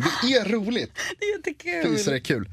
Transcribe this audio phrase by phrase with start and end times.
[0.00, 0.10] gång.
[0.22, 0.90] Det är roligt.
[1.18, 1.92] Det är jättekul.
[1.92, 2.48] Visst är det kul.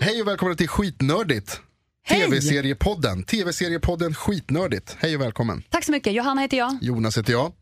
[0.00, 1.60] Hej och välkomna till Skitnördigt.
[2.08, 3.24] TV-seriepodden.
[3.24, 4.96] TV-seriepodden Skitnördigt.
[4.98, 5.62] Hej och välkommen.
[5.70, 6.12] Tack så mycket.
[6.12, 6.78] Johanna heter jag.
[6.82, 7.52] Jonas heter jag.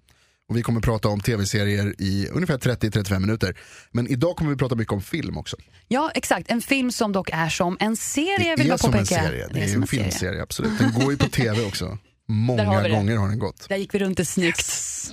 [0.48, 3.56] Och vi kommer prata om tv-serier i ungefär 30-35 minuter.
[3.90, 5.56] Men idag kommer vi prata mycket om film också.
[5.88, 6.50] Ja, exakt.
[6.50, 9.48] En film som dock är som en serie, vill det är jag som en serie.
[9.52, 10.02] Det är, som en en serie.
[10.02, 10.78] filmserie, absolut.
[10.78, 11.84] Den går ju på tv också.
[12.28, 12.88] Har Många det.
[12.88, 13.68] gånger har den gått.
[13.68, 14.58] Där gick vi runt det snyggt.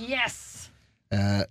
[0.00, 0.49] Eh,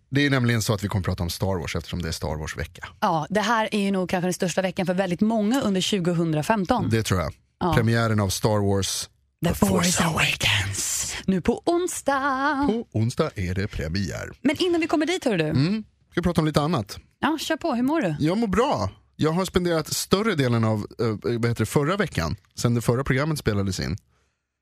[0.10, 2.36] det är nämligen så att vi kommer prata om Star Wars eftersom det är Star
[2.36, 2.88] Wars-vecka.
[3.00, 6.90] Ja, det här är ju nog kanske den största veckan för väldigt många under 2015.
[6.90, 7.34] Det tror jag.
[7.76, 9.10] Premiären av Star Wars
[9.46, 11.16] The Force Awakens.
[11.26, 12.68] Nu på onsdag.
[12.68, 14.32] på onsdag är det premiär.
[14.42, 15.44] Men innan vi kommer dit hör du.
[15.44, 15.84] Mm.
[16.12, 17.00] Ska prata om lite annat?
[17.20, 17.74] Ja, kör på.
[17.74, 18.16] Hur mår du?
[18.20, 18.92] Jag mår bra.
[19.16, 23.04] Jag har spenderat större delen av eh, vad heter det, förra veckan, sen det förra
[23.04, 23.98] programmet spelades in,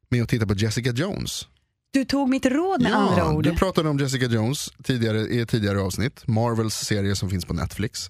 [0.09, 1.47] med att titta på Jessica Jones.
[1.91, 3.43] Du tog mitt råd med andra ord.
[3.43, 7.53] du pratade om Jessica Jones tidigare, i ett tidigare avsnitt, Marvels serie som finns på
[7.53, 8.09] Netflix.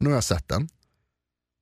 [0.00, 0.68] Nu har jag sett den.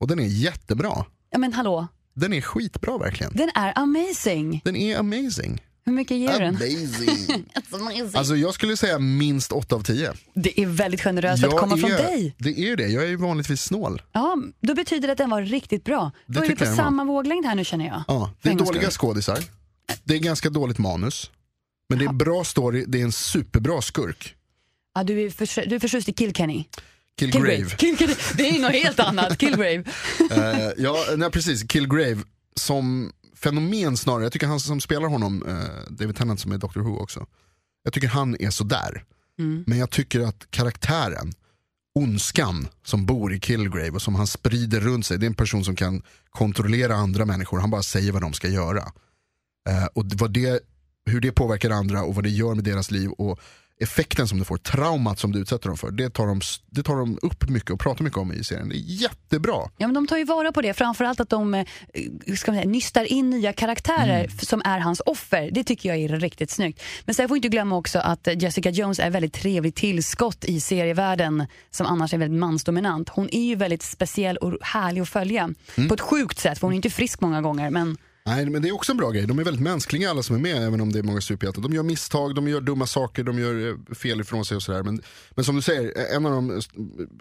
[0.01, 1.05] Och den är jättebra.
[1.31, 3.33] Ja men hallå, Den är skitbra verkligen.
[3.37, 4.61] den är amazing.
[4.65, 5.63] Den är amazing.
[5.85, 6.55] Hur mycket ger du den?
[7.73, 8.15] Amazing.
[8.15, 10.13] Alltså jag skulle säga minst 8 av 10.
[10.35, 12.35] Det är väldigt generöst för att komma från dig.
[12.39, 14.03] Det är det, jag är ju vanligtvis snål.
[14.13, 16.11] Ja, då betyder det att den var riktigt bra.
[16.27, 16.85] Då är vi på jag den var.
[16.85, 18.03] samma våglängd här nu känner jag.
[18.09, 19.39] Ja, det är dåliga skådisar.
[20.05, 21.31] Det är ganska dåligt manus.
[21.89, 24.37] Men det är bra story, det är en superbra skurk.
[24.95, 26.65] Ja, du, är för, du är förtjust i Kilkenny.
[27.19, 27.69] Killgrave.
[27.79, 28.15] Kilkenny.
[28.37, 29.39] Det är något helt annat.
[29.39, 29.85] Killgrave.
[30.31, 31.69] Eh, ja, nej, precis.
[31.69, 32.19] Killgrave
[32.57, 34.23] som fenomen snarare.
[34.23, 37.27] Jag tycker han som spelar honom, eh, David Tennant som är Doctor Who också.
[37.83, 39.05] Jag tycker han är sådär.
[39.39, 39.65] Mm.
[39.67, 41.33] Men jag tycker att karaktären,
[41.95, 45.19] ondskan som bor i Killgrave och som han sprider runt sig.
[45.19, 47.61] Det är en person som kan kontrollera andra människor.
[47.61, 48.93] Han bara säger vad de ska göra.
[49.69, 50.61] Eh, och det- vad det,
[51.11, 53.41] hur det påverkar andra och vad det gör med deras liv och
[53.81, 55.91] effekten som det får, traumat som det utsätter dem för.
[55.91, 56.41] Det tar de,
[56.71, 58.69] det tar de upp mycket och pratar mycket om i serien.
[58.69, 59.57] Det är jättebra.
[59.77, 60.75] Ja, men de tar ju vara på det.
[60.75, 61.65] Framförallt att de eh,
[62.37, 64.39] ska säga, nystar in nya karaktärer Mm.
[64.39, 65.51] som är hans offer.
[65.53, 66.83] Det tycker jag är riktigt snyggt.
[67.05, 70.45] Men sen får vi inte glömma också att eh, Jessica Jones är väldigt trevligt tillskott
[70.45, 73.09] i serievärlden som annars är väldigt mansdominant.
[73.09, 75.43] Hon är ju väldigt speciell och härlig att följa.
[75.77, 75.89] Mm.
[75.89, 77.71] På ett sjukt sätt, för hon är inte frisk många gånger.
[77.71, 79.27] Men Nej, men det är också en bra grej.
[79.27, 81.63] De är väldigt mänskliga alla som är med, även om det är många superhjältar.
[81.63, 84.83] De gör misstag, de gör dumma saker, de gör eh, fel ifrån sig och sådär.
[84.83, 86.63] Men, men som du säger, eh, en av de,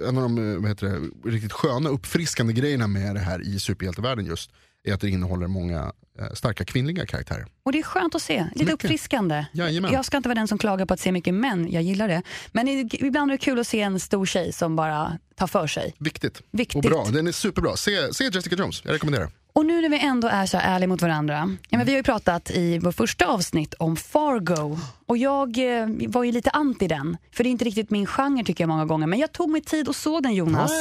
[0.07, 3.59] en av de eh, vad heter det, riktigt sköna, uppfriskande grejerna med det här i
[3.59, 4.51] superhjältevärlden just,
[4.84, 5.91] är att det innehåller många
[6.34, 7.45] starka kvinnliga karaktärer.
[7.63, 8.73] Och det är skönt att se, lite Mycket.
[8.73, 9.45] uppfriskande.
[9.53, 9.94] Jajamän.
[9.94, 12.22] Jag ska inte vara den som klagar på att se mycket män, jag gillar det.
[12.51, 15.95] Men ibland är det kul att se en stor tjej som bara tar för sig.
[15.97, 16.41] Viktigt.
[16.51, 16.75] Viktigt.
[16.75, 17.75] Och bra, den är superbra.
[17.75, 19.31] Se, se Jessica Jones, jag rekommenderar.
[19.53, 21.57] Och nu när vi ändå är så ärliga mot varandra.
[21.69, 24.79] Ja, men vi har ju pratat i vår första avsnitt om Fargo.
[25.06, 27.17] Och jag eh, var ju lite anti den.
[27.31, 29.07] För det är inte riktigt min genre tycker jag många gånger.
[29.07, 30.72] Men jag tog mig tid och såg den Jonas.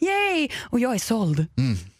[0.00, 0.48] Yay!
[0.62, 1.46] Och jag är såld.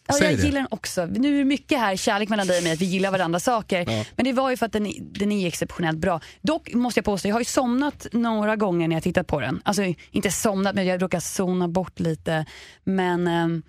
[0.07, 0.45] Ja, säg jag det.
[0.45, 1.05] gillar den också.
[1.05, 4.05] Nu är det mycket här kärlek mellan dig och mig, att vi gillar varandra saker.
[4.15, 6.19] Men det var ju för att den, den är exceptionellt bra.
[6.41, 9.61] Dock måste jag påstå, jag har ju somnat några gånger när jag tittat på den.
[9.65, 12.45] Alltså inte somnat, men jag råkar zona bort lite.
[12.83, 13.63] Men ehm,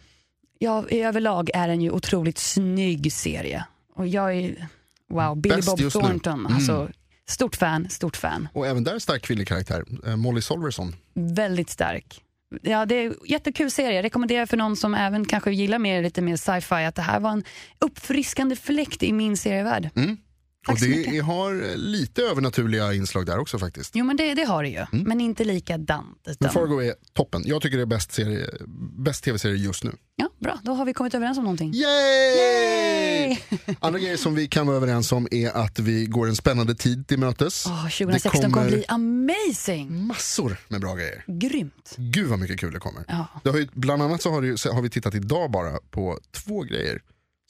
[0.58, 3.64] ja, i överlag är den ju otroligt snygg serie.
[3.94, 4.68] Och jag är,
[5.10, 5.84] wow, Billy Bäst Bob nu.
[5.84, 5.90] Mm.
[5.90, 6.46] Thornton.
[6.46, 6.88] Alltså,
[7.28, 8.48] stort fan, stort fan.
[8.52, 10.94] Och även där stark kvinnlig karaktär, eh, Molly Solverson.
[11.14, 12.22] Väldigt stark.
[12.62, 13.96] Ja, det är jättekul serie.
[13.96, 17.20] Jag rekommenderar för någon som även kanske gillar mer, lite mer sci-fi att det här
[17.20, 17.44] var en
[17.78, 19.90] uppfriskande fläkt i min serievärld.
[20.66, 23.96] Tack och det har lite övernaturliga inslag där också faktiskt.
[23.96, 26.26] Jo men det, det har det ju, men inte likadant.
[26.26, 26.36] Mm.
[26.40, 26.52] Men Utan...
[26.52, 27.42] Fargo är toppen.
[27.46, 28.46] Jag tycker det är bäst, serie,
[28.98, 29.92] bäst tv-serie just nu.
[30.16, 31.74] Ja, bra, då har vi kommit överens om någonting.
[31.74, 33.38] Yay!
[33.80, 37.08] Andra grejer som vi kan vara överens om är att vi går en spännande tid
[37.08, 37.64] till mötes.
[37.64, 40.06] Det 2016 kommer bli amazing.
[40.06, 41.24] massor med bra grejer.
[41.26, 41.94] Grymt.
[41.96, 43.04] Gud vad mycket kul det kommer.
[43.08, 43.26] Ja.
[43.44, 46.62] Det har ju, bland annat så har, det, har vi tittat idag bara på två
[46.62, 47.02] grejer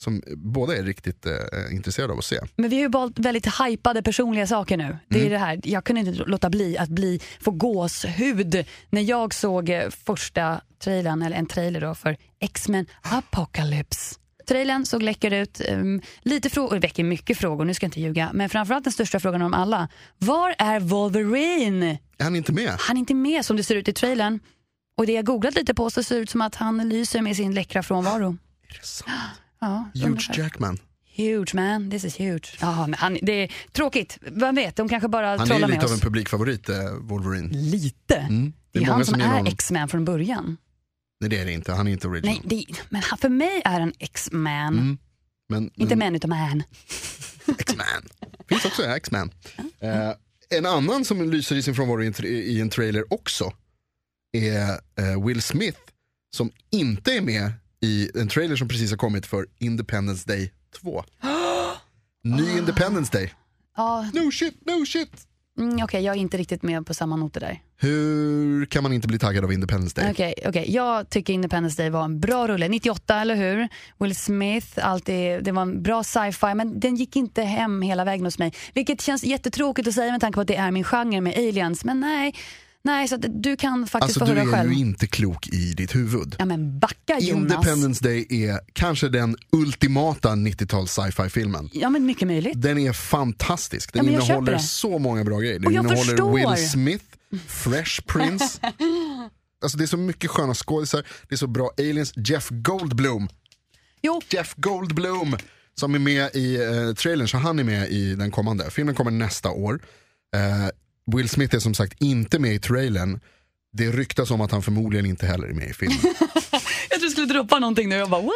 [0.03, 1.33] som båda är riktigt eh,
[1.71, 2.39] intresserade av att se.
[2.55, 4.97] Men vi har ju valt väldigt hypade personliga saker nu.
[5.07, 5.27] Det Mm.
[5.27, 5.59] är det här.
[5.63, 11.21] Jag kunde inte låta bli att bli, få gåshud när jag såg eh, första trailern,
[11.21, 14.15] eller en trailer då för X-Men Apocalypse.
[14.47, 18.29] Trailern såg läcker ut, um, lite frågor, väcker mycket frågor, nu ska jag inte ljuga,
[18.33, 19.87] men framförallt den största frågan om alla.
[20.17, 21.97] Var är Wolverine?
[22.17, 22.75] Är han inte med?
[22.79, 24.39] Han är inte med som det ser ut i trailern.
[24.97, 27.35] Och det jag googlat lite på så ser det ut som att han lyser med
[27.35, 28.37] sin läckra frånvaro.
[28.69, 29.11] Är det sant?
[29.61, 30.37] Ja, Huge.
[30.37, 30.77] Jackman.
[31.15, 32.57] Huge man, this is huge.
[32.61, 35.61] Ja, men han, det är tråkigt, vem vet, de kanske bara Han är trollar ju
[35.67, 35.97] med lite av oss.
[35.97, 37.49] en publikfavorit, eh, Wolverine.
[37.53, 38.15] Lite?
[38.15, 38.53] Mm.
[38.71, 39.47] Det är, många han som, gillar är.
[39.47, 40.57] X-Man från början.
[41.21, 42.35] Nej det är det inte, han är inte original.
[42.43, 44.73] Nej, det, men han, för mig är han X-Man.
[44.73, 44.97] Mm.
[45.49, 46.63] Men, Inte men man utan man.
[47.59, 48.03] X-Man.
[48.49, 49.31] Finns också X-Man.
[49.79, 50.11] Eh,
[50.49, 53.53] en annan som lyser i sin frånvaro i i en trailer också
[54.31, 55.79] är eh, Will Smith
[56.35, 61.03] som inte är med i en trailer som precis har kommit för Independence Day 2.
[62.23, 63.33] Ny Independence Day.
[63.77, 65.11] Ja, No shit, no shit.
[65.59, 67.61] mm, Okej, jag är inte riktigt med på samma noter där.
[67.81, 70.11] Hur kan man inte bli taggad av Independence Day?
[70.11, 70.65] Okej, okej.
[70.71, 72.67] Jag tycker Independence Day var en bra rulle.
[72.67, 73.67] 98, eller hur?
[73.97, 78.25] Will Smith, alltid, det var en bra sci-fi, men den gick inte hem hela vägen
[78.25, 78.53] hos mig.
[78.73, 81.83] Vilket känns jättetråkigt att säga med tanke på att det är min genre med aliens.
[81.85, 82.35] Men nej,
[82.83, 84.73] nej så du kan faktiskt Alltså få du höra är själv.
[84.73, 86.35] ju inte klok i ditt huvud.
[86.39, 87.51] Ja men backa Jonas.
[87.51, 91.69] Independence Day är kanske den ultimata 90-tals sci-fi filmen.
[91.73, 92.61] Ja men mycket möjligt.
[92.61, 93.93] Den är fantastisk.
[93.93, 95.59] Den Ja, innehåller så många bra grejer.
[95.59, 96.55] Den Och jag innehåller förstår.
[96.55, 97.05] Will Smith,
[97.47, 98.59] Fresh Prince.
[99.63, 102.13] alltså det är så mycket sköna skådisar, det är så bra aliens.
[102.15, 103.29] Jeff Goldblum,
[104.01, 105.37] Jo, Jeff Goldblum
[105.79, 108.69] som är med i eh, trailern, så han är med i den kommande.
[108.71, 109.81] Filmen kommer nästa år.
[110.35, 110.69] Eh,
[111.15, 113.19] Will Smith är som sagt inte med i trailern.
[113.73, 115.97] Det ryktas om att han förmodligen inte heller är med i filmen.
[116.89, 118.33] jag trodde du skulle droppa någonting nu och jag bara what?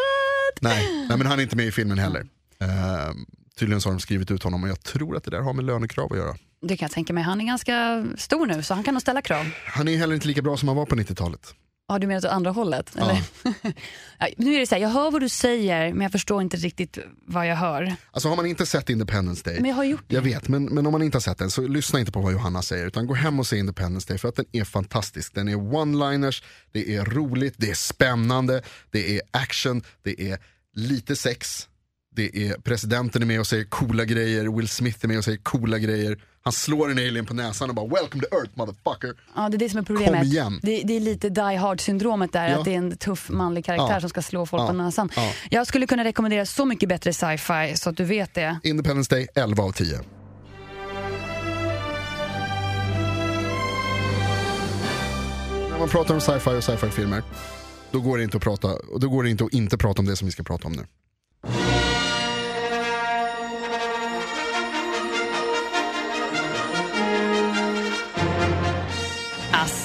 [0.61, 2.25] nej, nej, men han är inte med i filmen heller.
[2.59, 2.67] Eh,
[3.59, 5.65] tydligen så har de skrivit ut honom och jag tror att det där har med
[5.65, 6.35] lönekrav att göra.
[6.61, 7.23] Det kan jag tänka mig.
[7.23, 9.45] Han är ganska stor nu så han kan nog ställa krav.
[9.65, 11.53] Han är heller inte lika bra som han var på 90-talet.
[11.87, 12.95] Har du menat åt andra hållet?
[12.95, 13.23] Eller?
[14.19, 16.57] Ja, nu är det så här, jag hör vad du säger men jag förstår inte
[16.57, 17.95] riktigt vad jag hör.
[18.11, 20.15] Alltså har man inte sett Independence Day, Men jag har gjort det.
[20.15, 22.31] jag vet, men, men om man inte har sett den så lyssna inte på vad
[22.33, 25.33] Johanna säger utan gå hem och se Independence Day för att den är fantastisk.
[25.35, 30.39] Den är one-liners, det är roligt, det är spännande, det är action, det är
[30.75, 31.67] lite sex,
[32.15, 35.37] det är presidenten är med och säger coola grejer, Will Smith är med och säger
[35.37, 36.21] coola grejer.
[36.45, 39.13] Han slår en alien på näsan och bara “Welcome to Earth motherfucker”.
[39.35, 40.19] Ja, det är det som är problemet.
[40.19, 40.59] Kom igen.
[40.61, 42.57] Det, det är lite die hard syndromet där, Ja.
[42.59, 43.99] att det är en tuff manlig karaktär Ja.
[43.99, 44.67] som ska slå folk Ja.
[44.67, 45.09] på näsan.
[45.15, 45.31] Ja.
[45.49, 48.59] Jag skulle kunna rekommendera så mycket bättre sci-fi så att du vet det.
[48.63, 49.99] Independence Day 11 av 10.
[55.69, 57.23] När man pratar om sci-fi och sci-fi-filmer,
[57.91, 58.67] då går det inte att prata,
[58.99, 60.85] då går det inte att inte prata om det som vi ska prata om nu.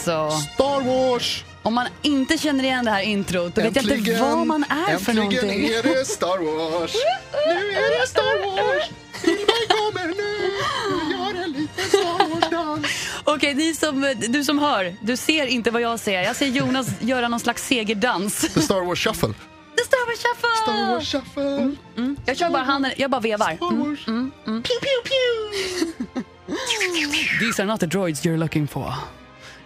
[0.08, 1.44] Alltså, Star Wars!
[1.62, 4.64] om man inte känner igen det här introt, då vet jag inte Äntligen, vad man
[4.64, 5.64] är för äntligen någonting.
[5.66, 6.94] är det Star Wars!
[7.46, 8.84] Nu är det Star Wars!
[9.12, 10.50] Filmen kommer nu!
[11.08, 12.86] Nu gör en liten Star Wars-dans!
[13.24, 16.22] Okej, ni som, du som hör, du ser inte vad jag ser.
[16.22, 18.40] Jag ser Jonas göra någon slags segerdans.
[18.54, 19.28] The Star Wars Shuffle.
[19.76, 20.56] The Star Wars Shuffle!
[20.62, 21.76] Star Wars Shuffle.
[22.26, 23.56] Jag kör bara handen, jag bara vevar.
[23.56, 24.04] Star Wars.
[24.04, 25.92] Pew, pew, pew.
[27.40, 28.94] These are not the droids you're looking for.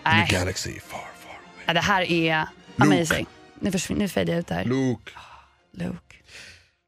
[0.05, 1.65] In Nej, a galaxy far, far away.
[1.67, 2.47] Ja, det här är
[2.77, 3.27] amazing.
[3.61, 4.65] Nu, försvin- nu fejdar jag ut det här.
[4.65, 5.11] Luke.
[5.73, 6.17] Luke.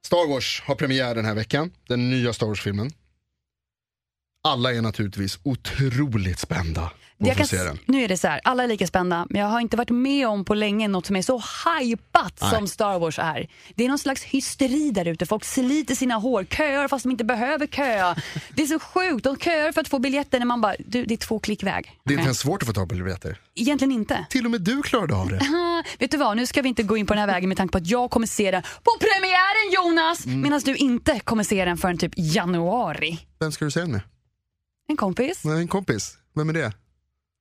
[0.06, 2.90] Star Wars har premiär den här veckan, den nya Star Wars-filmen.
[4.44, 7.78] Alla är naturligtvis otroligt spända på Jag kan, se s- den.
[7.86, 10.28] nu är det så här, alla är lika spända, men jag har inte varit med
[10.28, 11.42] om på länge något som är så
[11.80, 12.50] hypat Nej.
[12.50, 13.48] som Star Wars är.
[13.74, 17.24] Det är någon slags hysteri där ute, folk sliter sina hår, köar fast de inte
[17.24, 18.16] behöver köa.
[18.54, 21.14] Det är så sjukt, de köar för att få biljetter när man bara, du det
[21.14, 21.90] är två klick väg.
[22.04, 23.40] Det är inte ens svårt att få tag på biljetter.
[23.54, 24.26] Egentligen inte.
[24.30, 25.40] Till och med du klarade av det.
[25.98, 27.72] Vet du vad, nu ska vi inte gå in på den här vägen med tanke
[27.72, 30.26] på att jag kommer se den på premiären Jonas!
[30.26, 30.40] Mm.
[30.40, 33.18] Medan du inte kommer se den förrän typ januari.
[33.40, 34.00] Vem ska du se den med?
[34.88, 35.44] En kompis?
[35.44, 36.18] Nej, en kompis.
[36.34, 36.72] Vem är det?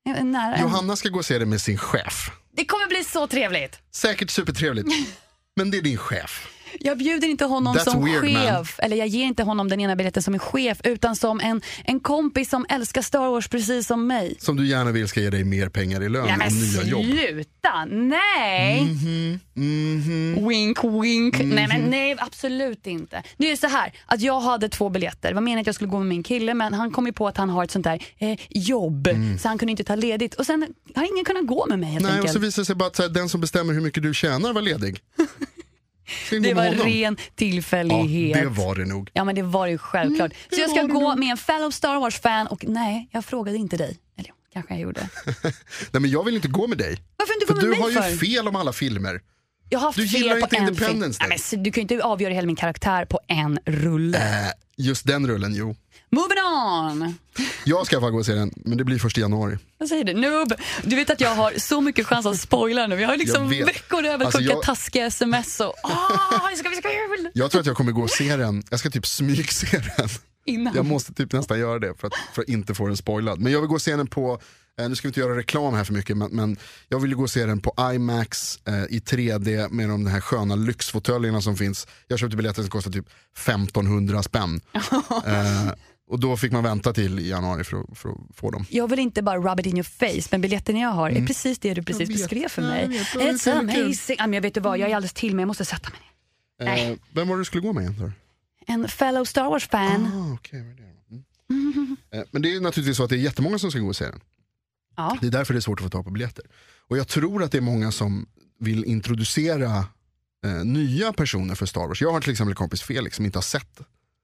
[0.06, 0.56] En nära.
[0.56, 0.62] en.
[0.62, 2.32] Johanna ska gå och se det med sin chef.
[2.56, 3.80] Det kommer bli så trevligt.
[3.92, 4.88] Säkert supertrevligt.
[5.56, 6.48] Men det är din chef.
[6.80, 9.96] Jag bjuder inte honom That's som weird, chef, eller jag ger inte honom den ena
[9.96, 14.08] biljetten som en chef, utan som en, en kompis som älskar Star Wars precis som
[14.08, 14.36] mig.
[14.40, 17.06] Som du gärna vill ska ge dig mer pengar i lön Ja, och nya jobb.
[17.06, 17.86] sluta!
[17.86, 18.82] Nej!
[19.56, 20.50] Mhm.
[20.50, 21.40] Wink wink.
[21.40, 23.24] Nej men nej absolut inte.
[23.38, 25.30] Nu är det så här att jag hade två biljetter.
[25.30, 27.28] Det var meningen att jag skulle gå med min kille men han kom ju på
[27.28, 29.08] att han har ett sånt där eh, jobb
[29.42, 32.04] så han kunde inte ta ledigt och sen har ingen kunnat gå med mig helt
[32.04, 32.12] Mm.
[32.12, 32.34] Nej, och enkelt.
[32.34, 34.62] så visar det sig bara att här, den som bestämmer hur mycket du tjänar var
[34.62, 35.00] ledig.
[36.30, 38.38] Det var ren Ja, tillfällighet.
[38.44, 39.10] det var det nog.
[39.14, 40.32] Ja men det var ju självklart.
[40.50, 41.20] det så jag ska det gå nog.
[41.20, 43.98] med en fellow Star Wars-fan och nej, jag frågade inte dig.
[44.18, 45.10] Eller kanske jag gjorde.
[45.92, 46.98] Nej, men jag vill inte gå med dig.
[47.18, 48.26] Varför inte För gå med du mig har ju för?
[48.26, 49.22] fel om alla filmer.
[49.70, 51.20] Jag har haft Du fel gillar på inte en Independence.
[51.20, 51.30] Day.
[51.30, 54.18] Nej, men, du kan ju inte avgöra hela min karaktär på en rulle.
[54.18, 55.76] Eh, just den rullen, jo.
[56.14, 57.16] Moving on!
[57.66, 59.58] Jag ska i alla fall gå och se den, men det blir först i januari.
[59.78, 60.14] Vad säger du?
[60.14, 60.54] Noob!
[60.84, 63.02] Du vet att jag har så mycket chans att spoila nu.
[63.02, 66.58] Jag har liksom Jag veckor över att Alltså, skicka jag- taskiga sms och åh, det
[66.58, 67.30] ska bli så kul!
[67.34, 70.10] Jag tror att jag kommer gå och se den, jag ska typ smygse den.
[70.46, 70.76] Innan.
[70.76, 73.40] Jag måste typ nästan göra det för att, för att inte få den spoilad.
[73.40, 74.40] Men jag vill gå och se den på,
[74.80, 77.24] eh, nu ska vi inte göra reklam här för mycket, men, men jag vill gå
[77.24, 81.88] och se den på IMAX eh, i 3D med de här sköna lyxfåtöljerna som finns.
[82.08, 83.06] Jag köpte biljetter som kostar typ
[83.38, 84.62] 1500 spänn.
[85.26, 85.72] eh,
[86.14, 88.66] Och då fick man vänta till januari för att, för att få dem.
[88.70, 91.60] Jag vill inte bara rub it in your face, men biljetterna jag har är precis
[91.60, 92.82] det du precis beskrev för Ja, mig.
[92.82, 92.92] jag.
[92.92, 94.16] Det var It's amazing.
[94.20, 96.00] Ja, men jag vet du vad, jag är alldeles till mig, jag måste sätta mig
[96.00, 96.66] ner.
[96.66, 96.92] Nej.
[96.92, 98.14] Eh, vem var det du skulle gå med egentligen?
[98.68, 100.06] En fellow Star Wars-fan.
[100.06, 101.54] Ah, det då?
[101.56, 101.98] Mm.
[102.14, 104.06] Eh, Men det är naturligtvis så att det är jättemånga som ska gå och se
[104.06, 104.20] den.
[104.98, 105.18] Ja.
[105.22, 106.46] Det är därför det är svårt att få tag på biljetter.
[106.88, 108.26] Och jag tror att det är många som
[108.60, 109.78] vill introducera
[110.46, 112.02] eh, nya personer för Star Wars.
[112.02, 113.80] Jag har till exempel en kompis Felix som inte har sett,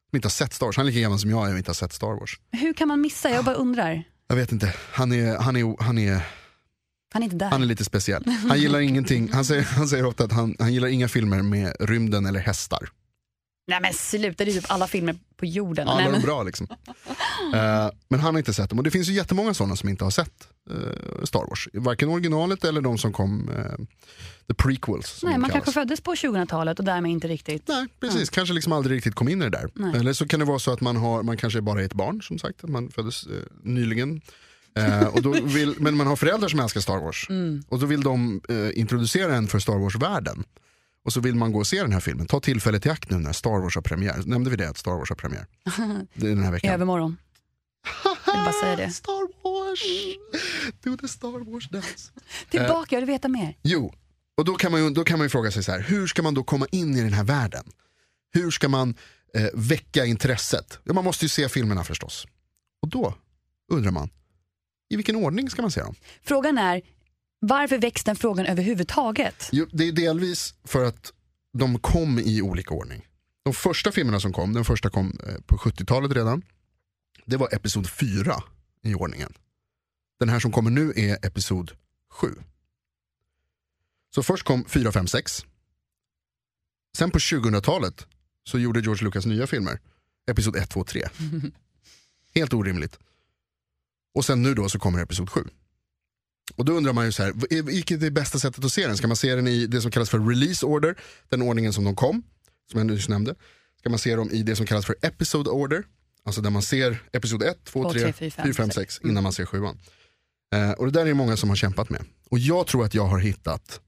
[0.09, 0.77] som inte har sett Star Wars.
[0.77, 2.39] Han är lika gammal som jag är och inte har sett Star Wars.
[2.51, 3.29] Hur kan man missa?
[3.29, 4.03] Jag bara undrar.
[4.27, 6.21] Jag vet inte, han är, han är, han är,
[7.13, 7.49] Han är inte där.
[7.49, 8.23] han är lite speciell.
[8.49, 11.75] Han gillar ingenting, han säger, han säger ofta att han, han gillar inga filmer med
[11.79, 12.89] rymden eller hästar.
[13.69, 15.87] Nej men sluta, det är typ alla filmer på jorden.
[15.87, 16.21] Nej, är men...
[16.21, 16.67] bra liksom.
[17.53, 20.03] Eh, men han har inte sett dem och det finns ju jättemånga sådana som inte
[20.03, 21.67] har sett eh, Star Wars.
[21.73, 23.85] Varken originalet eller de som kom, uh,
[24.47, 25.23] the prequels.
[25.23, 25.63] Nej, man kallas.
[25.63, 27.67] kanske föddes på 2000-talet och därmed inte riktigt.
[27.67, 28.29] Nej, precis.
[28.29, 29.69] Kanske liksom aldrig riktigt kom in i det där.
[29.73, 29.95] Nej.
[29.95, 32.21] Eller så kan det vara så att man, har, man kanske bara är ett barn,
[32.21, 33.27] som sagt, att man föddes
[33.63, 34.21] nyligen.
[35.11, 37.27] Och då vill, men man har föräldrar som älskar Star Wars.
[37.29, 37.63] Mm.
[37.69, 38.41] Och då vill de
[38.73, 40.43] introducera en för Star Wars-världen.
[41.05, 42.27] Och så vill man gå och se den här filmen.
[42.27, 44.21] Ta tillfället i akt nu när Star Wars har premiär.
[44.25, 45.45] Nämnde vi det, att Star Wars har premiär?
[46.13, 46.73] Det är den här I veckan.
[46.73, 47.17] övermorgon.
[48.25, 48.89] Jag bara säga det.
[48.93, 49.83] Star Wars!
[50.83, 52.11] Do the Star Wars dance.
[52.49, 53.57] Tillbaka, jag vill veta mer.
[53.63, 53.93] Jo,
[54.37, 56.21] och då kan man ju, då kan man ju fråga sig så här, hur ska
[56.21, 57.63] man då komma in i den här världen?
[58.33, 58.95] Hur ska man
[59.35, 60.79] eh, väcka intresset?
[60.83, 62.27] Ja, man måste ju se filmerna förstås.
[62.81, 63.15] Och då
[63.71, 64.09] undrar man,
[64.89, 65.95] i vilken ordning ska man se dem?
[66.23, 66.81] Frågan är,
[67.39, 69.49] varför väcks den frågan överhuvudtaget?
[69.51, 71.13] Jo, det är delvis för att
[71.53, 73.07] de kom i olika ordning.
[73.43, 76.41] De första filmerna som kom, den första kom eh, på 70-talet redan,
[77.25, 78.43] det var episod 4
[78.83, 79.33] i ordningen.
[80.19, 81.71] Den här som kommer nu är episod
[82.09, 82.35] 7.
[84.15, 85.45] Så först kom 4, 5, 6.
[86.97, 88.07] Sen på 2000-talet
[88.43, 89.79] så gjorde George Lucas nya filmer.
[90.31, 91.09] Episod 1, 2, 3.
[92.35, 92.99] Helt orimligt.
[94.15, 95.43] Och sen nu då så kommer episod 7.
[96.59, 98.97] Och då undrar man ju så här, vilket är det bästa sättet att se den?
[98.97, 100.95] Ska man se den i det som kallas för release order,
[101.29, 102.23] den ordningen som de kom,
[102.71, 103.35] som jag nyss nämnde.
[103.79, 105.83] Ska man se dem i det som kallas för episode order,
[106.25, 108.99] alltså där man ser episod 1, 2, Två, 3, tre, 4, fyra, 5, fem, 6
[109.03, 109.77] innan man ser sjuan.
[110.55, 112.05] Eh, och det där är det många som har kämpat med.
[112.29, 113.79] Och jag tror att jag har hittat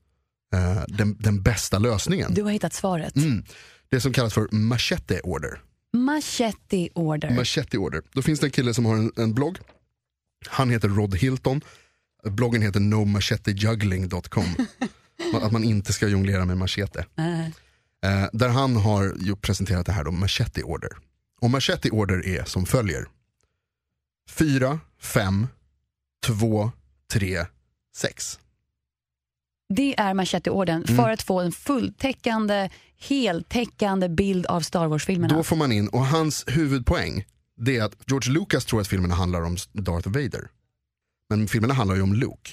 [0.54, 2.34] eh, den, den bästa lösningen.
[2.34, 3.16] Du har hittat svaret.
[3.16, 3.44] Mm.
[3.90, 5.62] Det som kallas för machete order.
[5.94, 7.36] Machete order.
[7.36, 8.02] Machete order.
[8.14, 9.58] Då finns det en kille som har en, en blogg.
[10.48, 11.62] Han heter Rod Hilton.
[12.24, 14.56] Bloggen heter nomachetejuggling.com.
[15.42, 17.06] att man inte ska jonglera med machete.
[18.04, 20.90] Eh, där han har presenterat det här då, machete order.
[21.42, 23.06] Och machete order är som följer.
[24.30, 25.48] 4, 5,
[26.26, 26.72] 2,
[27.14, 27.46] 3,
[27.96, 28.40] 6.
[29.74, 30.96] Det är macheteorden Mm.
[30.98, 35.36] för att få en fulltäckande, heltäckande bild av Star Wars-filmerna.
[35.36, 37.26] Då får man in, och hans huvudpoäng
[37.58, 40.50] det är att George Lucas tror att filmerna handlar om Darth Vader.
[41.32, 42.52] Men filmerna handlar ju om Luke.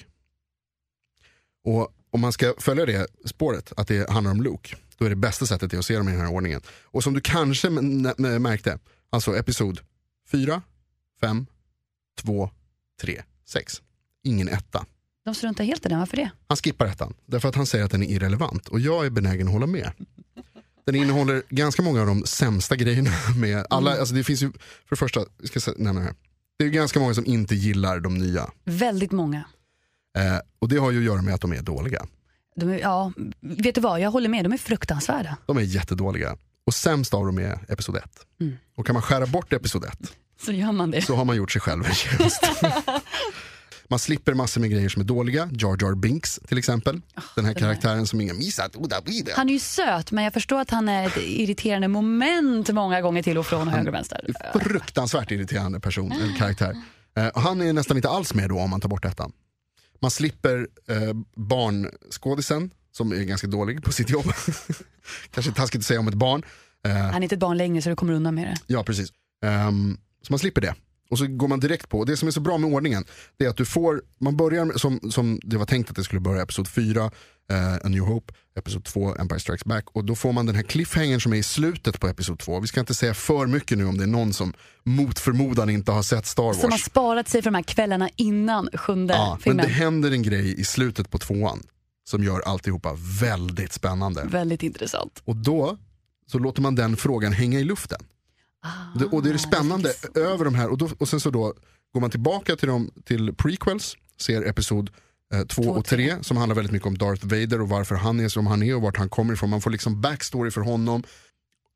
[1.65, 5.17] Och om man ska följa det spåret, att det handlar om Luke, då är det
[5.17, 6.61] bästa sättet att se dem i den här ordningen.
[6.85, 8.79] Och som du kanske märkte,
[9.11, 9.81] alltså episod
[10.31, 10.63] 4,
[11.21, 11.47] 5,
[12.21, 12.51] 2,
[13.01, 13.83] 3, 6.
[14.23, 14.87] Ingen etta.
[15.25, 16.31] De struntar helt i den, varför det?
[16.47, 18.69] Han skippar ettan, därför att han säger att den är irrelevant.
[18.69, 19.93] Och jag är benägen att hålla med.
[20.87, 23.11] Den innehåller ganska många av de sämsta grejerna.
[23.37, 26.15] med alla, alltså det finns ju, för det första, jag ska nämna det här.
[26.59, 28.50] Det är ganska många som inte gillar de nya.
[28.65, 29.45] Väldigt många.
[30.19, 32.07] Eh, och det har ju att göra med att de är dåliga.
[32.57, 35.37] De är, ja, vet du vad, jag håller med, de är fruktansvärda.
[35.47, 36.37] De är jättedåliga.
[36.67, 38.05] Och sämst av dem är episod 1.
[38.41, 38.57] Mm.
[38.77, 39.99] Och kan man skära bort episod 1
[40.41, 41.03] Så gör man det.
[41.03, 42.43] så har man gjort sig själv en tjänst.
[43.90, 45.50] Man slipper massor med grejer som är dåliga.
[45.52, 46.95] Jar Jar Binks till exempel.
[46.95, 47.54] Den här den där.
[47.54, 48.76] karaktären som ingen missat.
[49.37, 53.23] Han är ju söt, men jag förstår att han är ett irriterande moment många gånger
[53.23, 54.26] till och från höger och vänster.
[54.62, 56.76] fruktansvärt irriterande person, eller karaktär.
[57.16, 59.30] Eh, han är nästan inte alls med då om man tar bort detta.
[60.00, 60.97] Man slipper eh,
[61.37, 64.25] barnskådisen som är ganska dålig på sitt jobb.
[65.30, 66.42] Kanske taskigt att säga om ett barn.
[66.87, 68.57] Eh, Han är inte ett barn längre så du kommer undan med det.
[68.66, 69.12] ja precis.
[69.45, 70.75] Ehm, så man slipper det.
[71.11, 73.05] Och så går man direkt på, det som är så bra med ordningen,
[73.37, 76.21] det är att du får, man börjar som, som det var tänkt att det skulle
[76.21, 77.11] börja, episod 4,
[77.50, 79.85] eh, A New Hope, episod 2, Empire Strikes Back.
[79.93, 82.61] Och då får man den här cliffhangern som är i slutet på episod 2.
[82.61, 85.93] Vi ska inte säga för mycket nu om det är någon som mot förmodan inte
[85.93, 86.61] har sett Star Wars.
[86.61, 89.67] Som har sparat sig för de här kvällarna innan sjunde Ja, men filmen.
[89.67, 91.62] det händer en grej i slutet på tvåan
[92.09, 94.25] som gör alltihopa väldigt spännande.
[94.25, 95.23] Väldigt intressant.
[95.25, 95.79] Och då
[96.27, 98.00] så låter man den frågan hänga i luften.
[98.62, 101.31] Ah, Det, och det är det spännande över de här, och, då, och sen så
[101.31, 101.55] då
[101.95, 104.91] går man tillbaka till, dem, till prequels, ser episod
[105.49, 108.29] 2 Två och 3 som handlar väldigt mycket om Darth Vader och varför han är
[108.29, 109.50] som han är och vart han kommer ifrån.
[109.50, 111.03] Man får liksom backstory för honom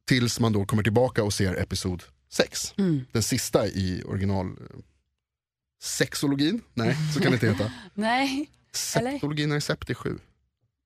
[0.08, 2.74] tills man då kommer tillbaka och ser episod 6.
[3.12, 4.78] Den sista i original eh,
[5.82, 6.60] sexologin.
[6.74, 7.72] Nej, så kan det inte heta.
[7.94, 8.50] Nej?
[8.74, 10.18] Septologin, nej sept är sju.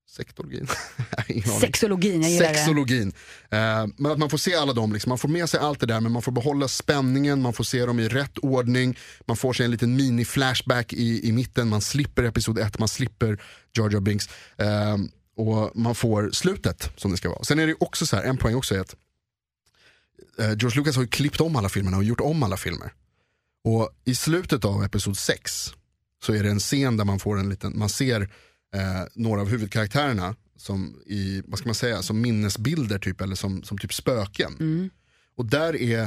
[0.09, 0.67] Sektologin.
[1.61, 2.53] Sexologin, jag gillar det.
[2.53, 3.13] Sexologin.
[3.49, 5.09] Eh, men att man får se alla dem, liksom.
[5.09, 7.85] man får med sig allt det där men man får behålla spänningen, man får se
[7.85, 12.23] dem i rätt ordning, man får sig en liten mini-flashback i, i mitten, man slipper
[12.23, 13.41] episod 1, man slipper
[13.73, 14.29] Jar Binks.
[14.57, 14.97] Eh,
[15.37, 17.43] och man får slutet som det ska vara.
[17.43, 18.95] Sen är det också så här, en poäng också är att
[20.39, 22.93] eh, George Lucas har ju klippt om alla filmerna och gjort om alla filmer.
[23.63, 25.73] Och i slutet av episod 6
[26.25, 28.29] så är det en scen där man får en liten, man ser
[28.73, 33.63] eh, några av huvudkaraktärerna som i, vad ska man säga, som minnesbilder typ eller som,
[33.63, 34.89] som typ spöken.
[35.35, 36.01] Och där är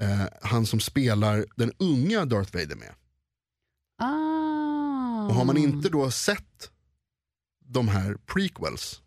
[0.00, 2.94] eh, han som spelar den unga Darth Vader med.
[3.98, 5.26] Ah.
[5.28, 6.70] Och har man inte då sett
[7.64, 9.02] de här prequels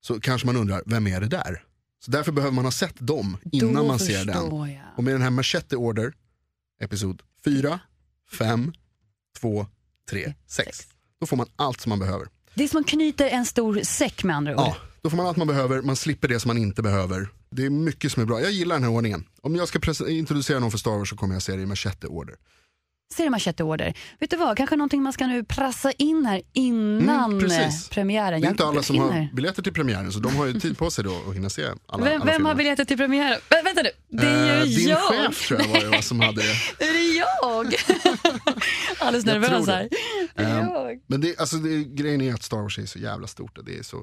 [0.00, 1.64] så kanske man undrar, vem är det där?
[2.04, 4.36] Så därför behöver man ha sett dem innan Då man ser den.
[4.70, 4.80] jag.
[4.96, 6.12] Och med den här Machete Order,
[6.80, 7.80] episod 4,
[8.38, 8.72] 5,
[9.40, 9.66] 2,
[10.10, 10.88] 3, 6.
[11.22, 12.28] Då får man allt som man behöver.
[12.54, 14.60] Det är som att knyter en stor säck med andra ord.
[14.60, 17.28] Ja, då får man allt man behöver, man slipper det som man inte behöver.
[17.50, 18.40] Det är mycket som är bra.
[18.40, 19.24] Jag gillar den här ordningen.
[19.42, 22.06] Om jag ska introducera någon för Star Wars så kommer jag se det i Machete
[22.06, 22.34] Order.
[23.12, 23.94] Ser du Machete Order?
[24.20, 28.40] Vet du vad, kanske någonting man ska nu prassa in här innan Mm, eh, premiären.
[28.40, 29.10] Det är inte alla som hinner.
[29.12, 31.66] har biljetter till premiären så de har ju tid på sig då att hinna se
[31.88, 33.38] alla, Vem, alla vem har biljetter till premiären?
[33.50, 34.98] Vä vänta nu, det är Eh, ju Din jag!
[35.02, 36.52] chef tror jag var det som hade det.
[36.86, 37.74] Är det jag?
[39.00, 39.82] Alldeles nervös här.
[39.82, 39.88] det.
[40.36, 41.00] Det är Ehm, jag.
[41.06, 43.82] Men det, alltså det, grejen är att Star Wars är så jävla stort det är
[43.82, 44.02] så, eh,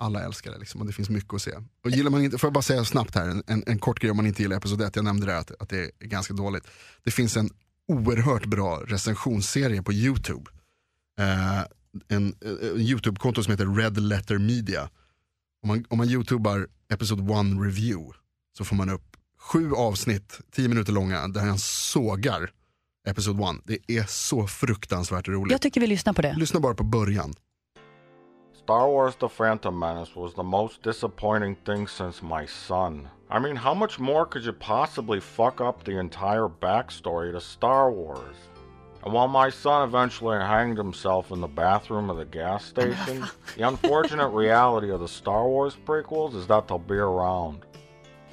[0.00, 1.52] alla älskar det liksom, och det finns mycket att se.
[1.84, 4.10] Och gillar man inte, får jag bara säga snabbt här, en, en, en kort grej
[4.10, 6.64] om man inte gillar Episod 1, jag nämnde det att, att det är ganska dåligt.
[7.04, 7.50] Det finns en
[7.88, 10.50] oerhört bra recensionsserie på YouTube.
[11.20, 11.60] Eh,
[12.08, 14.90] en, eh, en YouTube-konto som heter Red Letter Media.
[15.62, 18.12] Om man, om man youtubar Episod 1 Review
[18.58, 22.50] så får man upp sju avsnitt, tio minuter långa, där han sågar
[23.08, 23.62] Episod 1.
[23.64, 25.52] Det är så fruktansvärt roligt.
[25.52, 26.34] Jag tycker vi lyssnar på det.
[26.38, 27.34] Lyssna bara på början.
[28.62, 33.08] Star Wars The Phantom Menace was the most disappointing thing since my son.
[33.30, 37.90] I mean, how much more could you possibly fuck up the entire backstory to Star
[37.90, 38.36] Wars?
[39.04, 43.68] And while my son eventually hanged himself in the bathroom of the gas station, the
[43.68, 47.66] unfortunate reality of the Star Wars prequels is that they'll be around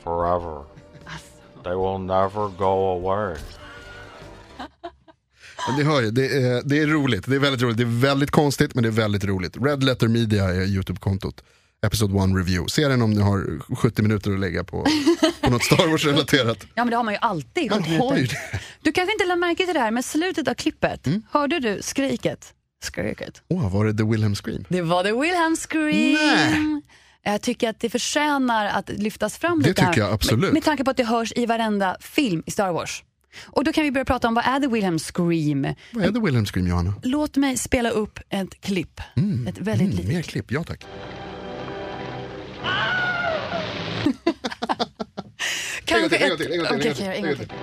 [0.04, 0.64] forever.
[1.64, 3.36] They will never go away.
[5.68, 7.26] Men ni hör ju, det är, det är roligt.
[7.28, 7.78] Det är väldigt roligt.
[7.78, 9.58] Det är väldigt konstigt men det är väldigt roligt.
[9.62, 11.44] Red Letter Media är YouTube-kontot.
[11.86, 12.68] Episode 1 Review.
[12.72, 14.86] Se den om ni har 70 minuter att lägga på,
[15.42, 16.58] på något Star Wars-relaterat.
[16.76, 17.72] Ja men det har man ju alltid.
[17.72, 18.38] Man 70 har ju det.
[18.82, 21.22] Du kanske inte lade märke till det här, men slutet av klippet, Mm.
[21.32, 22.54] hörde du skriket?
[22.84, 23.42] Skriket.
[23.50, 24.66] Åh, var det The Wilhelm Scream?
[24.70, 26.82] Det var The Wilhelm Scream.
[27.24, 29.90] Jag tycker att det förtjänar att lyftas fram Det lite här.
[29.94, 30.42] tycker jag absolut.
[30.42, 33.04] Med, med tanke på att det hörs i varenda film i Star Wars.
[33.46, 35.68] Och då kan vi börja prata om vad är The Wilhelm Scream?
[35.92, 36.94] Vad är The Wilhelm Scream, Johanna?
[37.04, 39.00] Låt mig spela upp ett klipp.
[39.00, 40.86] ett väldigt Mm, litet mer klipp, ja tack.
[45.86, 47.38] Kanske En gång till, en gång till, en gång till, okej, en en gång gång
[47.38, 47.48] till.
[47.48, 47.58] till.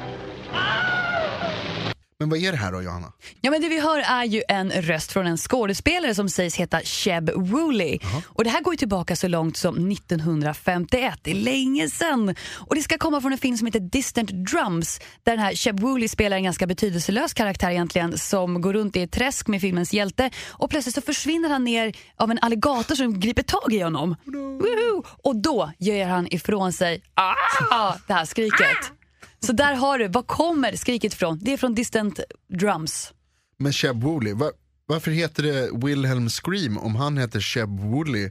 [2.22, 3.12] Men vad är det här då, Johanna?
[3.40, 6.80] Ja, men det vi hör är ju en röst från en skådespelare som sägs heta
[6.80, 7.98] Sheb Woolley.
[8.24, 12.34] Och det här går ju tillbaka så långt som 1951, det är länge sedan.
[12.52, 15.80] Och det ska komma från en film som heter Distant Drums där den här Sheb
[15.80, 19.92] Woolley spelar en ganska betydelselös karaktär egentligen som går runt i ett träsk med filmens
[19.92, 24.16] hjälte och plötsligt så försvinner han ner av en alligator som griper tag i honom.
[24.24, 25.04] Woohoo!
[25.06, 29.01] Och då gör han ifrån sig ah, det här skriket.
[29.46, 31.38] Så där har du, var kommer skriket ifrån?
[31.42, 32.20] Det är från Distant
[32.58, 33.12] Drums.
[33.58, 34.50] Men Sheb Woolley, va,
[34.86, 38.30] varför heter det Wilhelm Scream om han heter Sheb Woolley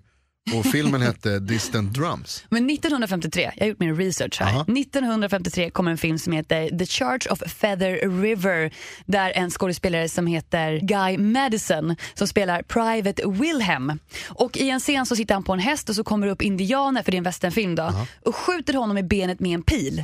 [0.55, 2.43] och filmen hette Distant Drums?
[2.49, 4.47] Men 1953, jag har gjort min research här.
[4.47, 4.61] Aha.
[4.61, 8.73] 1953 kommer en film som heter The Charge of Feather River
[9.05, 13.99] där en skådespelare som heter Guy Madison som spelar Private Wilhelm.
[14.27, 16.41] Och i en scen så sitter han på en häst och så kommer det upp
[16.41, 17.93] indianer, för det är en westernfilm då,
[18.25, 20.03] och skjuter honom i benet med en pil.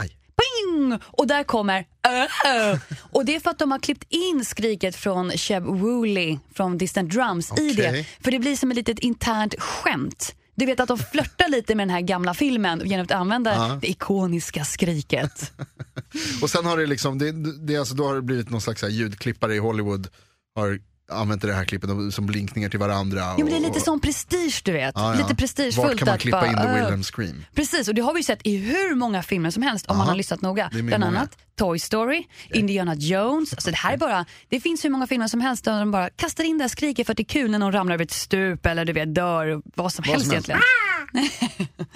[0.67, 0.99] Ping!
[1.03, 2.79] Och där kommer "Öh!"
[3.11, 7.13] Och det är för att de har klippt in skriket från Sheb Woolley från Distant
[7.13, 8.05] Drums i det.
[8.23, 10.35] För det blir som ett litet internt skämt.
[10.55, 13.89] Du vet att de flörtar lite med den här gamla filmen genom att använda det
[13.89, 15.51] ikoniska skriket.
[16.41, 17.31] Och sen har det liksom, det,
[17.67, 20.07] det, alltså, då har det blivit någon slags ljudklippare i Hollywood
[20.55, 20.79] har
[21.11, 23.19] använt det här klippet som blinkningar till varandra.
[23.19, 24.91] Ja, men det är lite och- som prestige du vet.
[24.95, 25.21] Ja, ja.
[25.21, 25.87] Lite prestigefullt.
[25.87, 27.43] Vart kan man klippa bara, in The "Öh." Wilhelm Scream?
[27.55, 30.01] Precis, och det har vi ju sett i hur många filmer som helst om man
[30.03, 30.11] Aha.
[30.11, 30.69] har lyssnat noga.
[30.71, 31.05] Bland många.
[31.05, 33.53] annat Toy Story, Indiana Jones.
[33.53, 36.09] Alltså det här är bara, det finns hur många filmer som helst där de bara
[36.09, 38.11] kastar in det här skriket för att det är kul när någon ramlar över ett
[38.11, 40.49] stup eller du vet dör, vad som Vad helst som helst.
[40.49, 41.29] egentligen.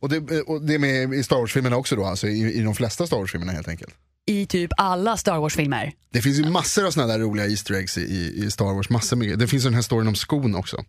[0.00, 2.74] Och det, och det är med i Star Wars-filmerna också då, alltså i, i de
[2.74, 3.94] flesta Star Wars-filmerna helt enkelt.
[4.26, 5.92] I typ alla Star Wars-filmer.
[6.12, 8.90] Det finns ju massor av sådana där roliga Easter eggs i, i, Star Wars.
[8.90, 10.84] Massor med, det finns den här storyn om skon också.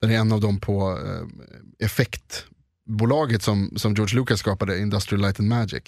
[0.00, 5.40] Det är en av dem på eh, effektbolaget som, som George Lucas skapade, Industrial Light
[5.40, 5.82] and Magic.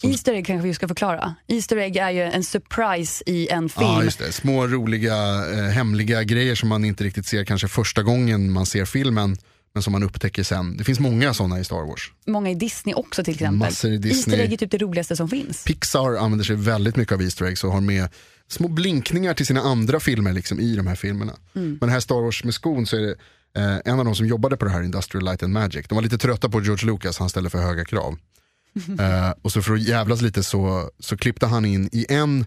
[0.00, 1.34] Som- Easter egg kanske vi ska förklara.
[1.48, 3.86] Easter egg är ju en surprise i en film.
[3.86, 4.32] Ja, just det.
[4.32, 5.16] Små roliga
[5.52, 9.36] eh, hemliga grejer som man inte riktigt ser kanske första gången man ser filmen.
[9.72, 10.76] Men som man upptäcker sen.
[10.76, 12.12] Det finns många sådana i Star Wars.
[12.26, 13.58] Många i Disney också till exempel.
[13.58, 14.18] Massor i Disney.
[14.18, 15.64] Easter egg är typ det roligaste som finns.
[15.64, 18.08] Pixar använder sig väldigt mycket av Easter eggs och har med
[18.48, 21.36] små blinkningar till sina andra filmer liksom, i de här filmerna.
[21.54, 21.78] Mm.
[21.80, 23.16] Men här Star Wars med skon så är det
[23.56, 25.86] eh, en av de som jobbade på det här Industrial Light and Magic.
[25.88, 28.18] De var lite trötta på George Lucas, han ställde för höga krav.
[29.00, 32.44] Eh, och så för att jävlas lite så, så klippte han in i en,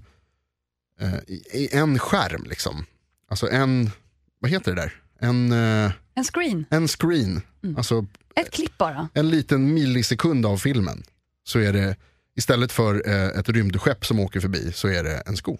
[1.00, 2.44] eh, i, i en skärm.
[2.50, 2.86] Liksom.
[3.30, 3.92] Alltså en,
[4.40, 4.94] vad heter det där?
[5.20, 7.42] En, eh, En screen, en screen.
[7.64, 7.78] Mm.
[7.78, 9.10] Alltså ett klipp bara.
[9.14, 11.04] en liten millisekund av filmen.
[11.44, 11.96] Så är det,
[12.38, 15.58] istället för eh, ett rymdskepp som åker förbi så är det en sko.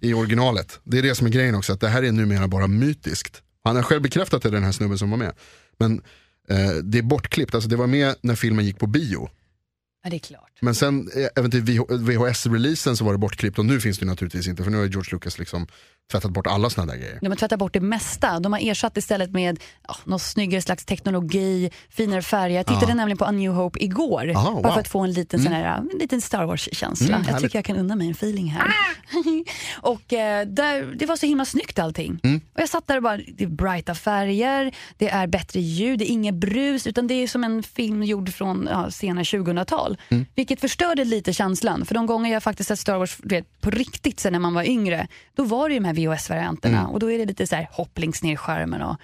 [0.00, 0.80] I originalet.
[0.84, 3.42] Det är det som är grejen också, att det här är numera bara mytiskt.
[3.64, 5.32] Han har själv bekräftat det, den här snubben som var med.
[5.78, 6.02] Men
[6.48, 9.28] eh, det är bortklippt, alltså det var med när filmen gick på bio.
[10.04, 10.51] Ja, det är klart.
[10.62, 14.48] Men sen eh, även till VHS-releasen så var det bortklippt och nu finns det naturligtvis
[14.48, 15.66] inte för nu har George Lucas liksom
[16.12, 17.18] tvättat bort alla sådana där grejer.
[17.20, 18.40] De har tvättat bort det mesta.
[18.40, 22.56] De har ersatt istället med ja, någon snyggare slags teknologi, finare färger.
[22.56, 22.94] Jag tittade Ja.
[22.94, 24.32] nämligen på A New Hope igår.
[24.36, 24.72] Aha, Bara wow.
[24.72, 27.06] för att få en liten, sån här, en liten Star Wars-känsla.
[27.06, 27.42] Mm, jag härligt.
[27.42, 28.62] tycker jag kan unna mig en feeling här.
[29.80, 32.20] och eh, där, Det var så himla snyggt allting.
[32.22, 32.40] Mm.
[32.54, 36.04] Och jag satt där och bara, det är brighta färger, det är bättre ljud, det
[36.04, 39.96] är inget brus utan det är som en film gjord från ja, sena 2000-tal.
[40.08, 40.26] Mm.
[40.52, 41.86] Vilket förstörde lite känslan.
[41.86, 44.62] För de gånger jag faktiskt sett Star Wars vet, på riktigt sen när man var
[44.62, 46.90] yngre, då var det ju de här VHS-varianterna Mm.
[46.90, 48.82] och då är det lite så här hopp längst ner i skärmen.
[48.82, 48.96] Och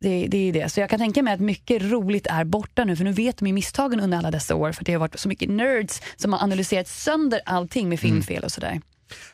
[0.00, 0.72] det, det är det.
[0.72, 3.46] Så jag kan tänka mig att mycket roligt är borta nu för nu vet de
[3.46, 6.42] ju misstagen under alla dessa år för det har varit så mycket nerds som har
[6.42, 8.80] analyserat sönder allting med filmfel och sådär.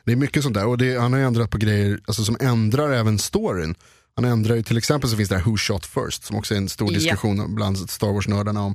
[0.04, 2.36] Det är mycket sånt där och det, han har ju ändrat på grejer alltså, som
[2.40, 3.74] ändrar även storyn.
[4.16, 6.58] Han ändrar ju till exempel så finns det här Who Shot First som också är
[6.58, 8.74] en stor diskussion bland Star Wars-nördarna om.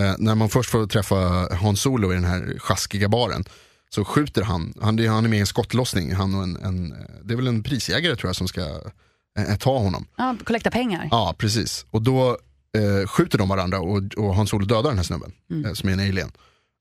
[0.00, 3.44] Eh, när man först får träffa Han Solo i den här sjaskiga baren
[3.90, 7.34] så skjuter han, han, han är med i en skottlossning, han och en, en, det
[7.34, 8.60] är väl en prisjägare tror jag som ska
[9.38, 10.06] eh, ta honom.
[10.16, 11.08] Ja, kollekta pengar.
[11.10, 11.86] Ja, precis.
[11.90, 12.38] Och då
[12.76, 15.32] eh, skjuter de varandra och, och Han Solo dödar den här snubben,
[15.64, 16.32] eh, som är en alien.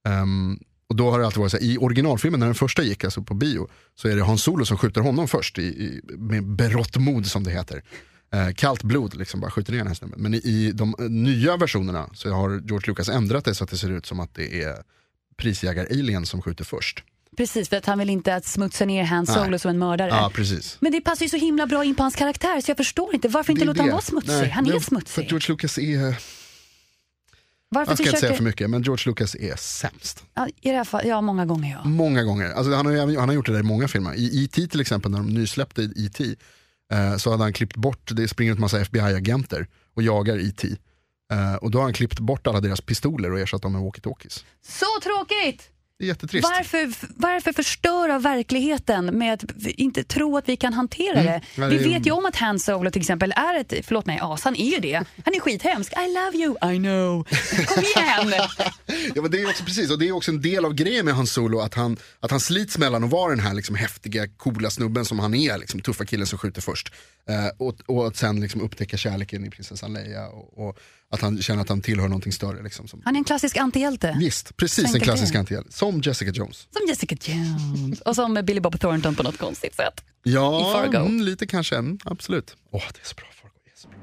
[0.07, 3.03] Ehm, och då har det alltid varit så här, i originalfilmen när den första gick,
[3.03, 6.43] alltså på bio, så är det Han Solo som skjuter honom först, i, i, med
[6.47, 7.83] berått mod som det heter.
[8.33, 10.21] Eh, kallt blod, liksom bara skjuter ner den här snubben.
[10.21, 13.69] Men i, i de eh, nya versionerna så har George Lucas ändrat det så att
[13.69, 14.75] det ser ut som att det är
[15.37, 17.03] prisjägar-alien som skjuter först.
[17.37, 19.59] Precis, för att han vill inte att smutsa ner Han Solo Nej.
[19.59, 20.09] som en mördare.
[20.09, 20.77] Ja, precis.
[20.79, 23.27] Men det passar ju så himla bra in på hans karaktär så jag förstår inte
[23.27, 23.93] varför inte Det är låta honom det.
[23.93, 24.33] vara smutsig.
[24.33, 25.21] Nej, han är men För smutsig.
[25.25, 26.15] att George Lucas är,
[27.69, 28.17] Varför jag ska inte försöker...
[28.27, 30.23] säga för mycket, men George Lucas är sämst.
[30.33, 31.89] Ja, i det här fall, ja, många gånger ja.
[31.89, 32.51] Många gånger.
[32.53, 34.13] Alltså, han, har, han har gjort det där i många filmer.
[34.15, 34.67] I E.T.
[34.67, 36.35] till exempel, när de nysläppte E.T.
[36.93, 40.67] Eh, så hade han klippt bort, det springer ut massa FBI-agenter och jagar E.T.
[41.31, 44.45] Eh, och då har han klippt bort alla deras pistoler och ersatt dem med walkie-talkies.
[44.61, 45.71] Så tråkigt!
[45.99, 46.43] Det är jättetrist.
[46.57, 51.41] Varför, varför förstöra verkligheten med att inte tro att vi kan hantera det?
[51.55, 51.69] Mm.
[51.69, 54.19] Vi det är- vet ju om att Han Solo till exempel är ett, förlåt mig,
[54.21, 55.03] as, han är ju det.
[55.25, 55.93] Han är skithemsk.
[55.93, 57.23] I love you, I know.
[57.67, 58.33] Kom igen!
[59.15, 61.15] Ja, men det är också precis, och det är också en del av grejen med
[61.15, 64.69] Hans Solo, att han, att han slits mellan att vara den här liksom, häftiga, coola
[64.69, 66.93] snubben som han är, liksom, tuffa killen som skjuter först.
[67.29, 70.79] Eh, och, och att sen liksom, upptäcka kärleken i prinsessan Leia och, och
[71.11, 72.63] att han känner att han tillhör någonting större.
[72.63, 74.15] Liksom, som, Han är en klassisk antihjälte.
[74.19, 75.71] Visst, precis en enkelt klassisk antihjälte.
[75.91, 76.67] Som Jessica Jones.
[76.71, 78.01] Som Jessica Jones.
[78.01, 80.03] Och som Billy Bob Thornton på något konstigt sätt.
[80.23, 80.97] Ja, I Fargo.
[81.05, 82.55] Mm, lite kanske, mm, absolut.
[82.71, 83.97] Åh, det är så bra, Fargo är så bra.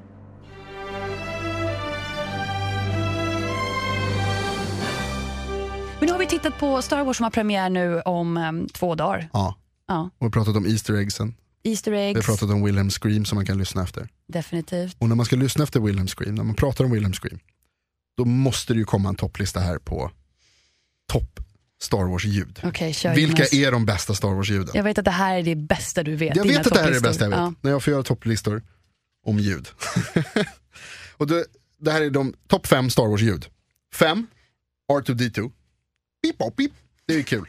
[5.98, 8.94] Men nu har vi tittat på Star Wars som har premiär nu om em, två
[8.94, 9.28] dagar.
[9.32, 9.56] Ja,
[9.88, 10.00] Ja.
[10.02, 11.34] och vi har pratat om Easter eggsen.
[11.64, 14.08] Easter Vi har eggs, pratat om Wilhelm Scream som man kan lyssna efter.
[14.28, 14.96] definitivt.
[14.98, 17.38] Och när man ska lyssna efter Wilhelm Scream, när man pratar om Wilhelm Scream,
[18.16, 20.10] då måste det ju komma en topplista här på
[21.12, 21.40] topp
[21.82, 22.60] Star Wars-ljud.
[22.94, 24.70] Kör Vilka är de bästa Star Wars-ljuden?
[24.74, 26.36] Jag vet att det här är det bästa du vet.
[26.36, 27.54] Jag vet att det här är det bästa jag vet, Ja.
[27.60, 28.62] när jag får göra topplistor
[29.26, 29.68] om ljud.
[31.16, 31.44] och det,
[31.78, 33.46] det här är de topp fem Star Wars-ljud.
[33.94, 34.26] Fem,
[34.92, 35.52] R2D2.
[36.22, 36.72] Beep, bop, beep.
[37.06, 37.44] Det är kul.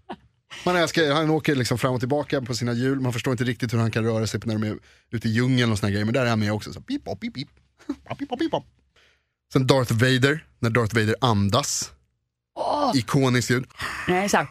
[0.64, 3.72] Man älskar, han åker liksom fram och tillbaka på sina hjul, man förstår inte riktigt
[3.72, 4.78] hur han kan röra sig när de är
[5.10, 6.72] ute i djungeln och såna grejer, men där är han med också.
[6.72, 7.48] Så beep, bop, beep, beep.
[9.52, 11.90] Sen Darth Vader, när Darth Vader andas.
[12.94, 13.64] Ikoniskt ljud.
[14.08, 14.46] nej, så här.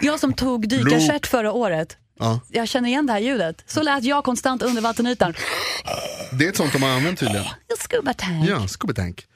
[0.00, 2.40] Jag som tog dykarcert förra året, Ja.
[2.48, 3.64] Jag känner igen det här ljudet.
[3.66, 5.34] Så lät jag konstant under vattenytan.
[6.32, 7.44] Det är ett sånt de har använt tydligen.
[7.78, 8.48] Scuba tank.
[8.48, 9.26] Ja, Scooby Tank.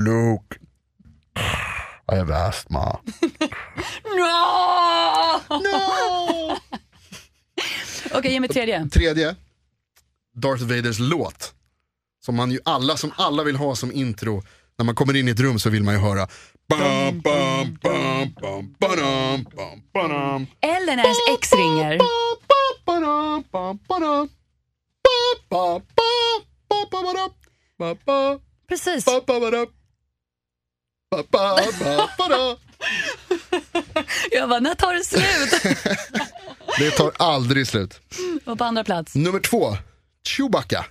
[0.00, 0.56] Luke.
[2.12, 2.98] I have astma.
[4.04, 5.40] No!
[5.48, 6.56] No!
[8.12, 8.88] Okej, ge mig tredje.
[8.88, 9.36] Tredje,
[10.34, 11.54] Darth Vaders låt.
[12.26, 14.42] Som man ju alla, som alla vill ha som intro.
[14.78, 16.28] När man kommer in i ett rum så vill man ju höra.
[20.60, 21.98] Eller när ens ex ringer.
[28.68, 29.04] Precis.
[34.30, 35.62] Jag bara, när tar det slut?
[36.78, 38.00] Det tar aldrig slut.
[38.44, 39.14] Och på andra plats.
[39.14, 39.76] Nummer två,
[40.28, 40.86] Chewbacca.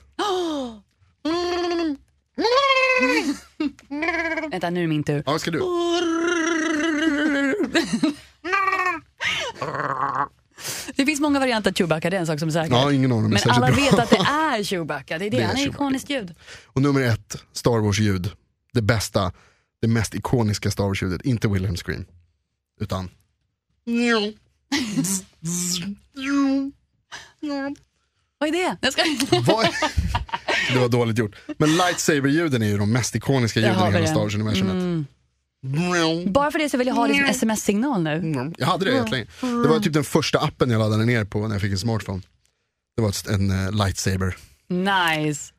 [4.52, 5.24] Vänta, nu är det min tur.
[5.26, 5.60] Ja, ska du?
[10.96, 12.76] Det finns många varianter av Chewbacca, det är en sak som är säker.
[12.76, 13.76] Ja, ingen av dem är Men särskilt alla bra.
[13.86, 14.16] vet att det
[14.60, 15.18] är Chewbacca.
[15.18, 15.76] Det är det, Det är han är Chewbacca.
[15.84, 16.36] ikoniskt ljud.
[16.66, 18.32] Och nummer ett, Star Wars-ljud.
[18.74, 19.32] Det bästa,
[19.82, 21.22] det mest ikoniska Star Wars-ljudet.
[21.22, 22.06] Inte Wilhelm Scream.
[22.82, 23.10] Utan...
[28.38, 28.78] Vad är det?
[28.82, 29.04] Jag ska...
[29.54, 29.68] Vad
[30.74, 31.36] Det var dåligt gjort.
[31.58, 34.08] Men lightsaber-ljuden är ju de mest ikoniska ljuden i hela.
[34.08, 35.06] Star Wars-universumet.
[36.28, 38.54] Bara för det så vill jag ha det som sms-signal nu.
[38.58, 39.26] Jag hade det jättelänge.
[39.42, 42.22] Det var typ den första appen jag laddade ner på när jag fick en smartphone.
[42.96, 44.38] Det var en uh, lightsaber.
[44.68, 45.52] Nice.